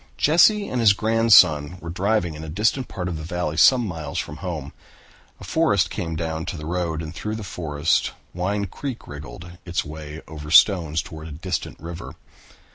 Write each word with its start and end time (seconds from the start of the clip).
Jesse 0.17 0.67
and 0.67 0.81
his 0.81 0.93
grandson 0.93 1.77
were 1.79 1.91
driving 1.91 2.33
in 2.33 2.43
a 2.43 2.49
distant 2.49 2.87
part 2.87 3.07
of 3.07 3.17
the 3.17 3.23
valley 3.23 3.55
some 3.55 3.85
miles 3.87 4.17
from 4.17 4.37
home. 4.37 4.73
A 5.39 5.43
forest 5.43 5.91
came 5.91 6.15
down 6.15 6.43
to 6.47 6.57
the 6.57 6.65
road 6.65 7.03
and 7.03 7.13
through 7.13 7.35
the 7.35 7.43
forest 7.43 8.09
Wine 8.33 8.65
Creek 8.65 9.07
wriggled 9.07 9.59
its 9.63 9.85
way 9.85 10.23
over 10.27 10.49
stones 10.49 11.03
toward 11.03 11.27
a 11.27 11.31
distant 11.31 11.79
river. 11.79 12.15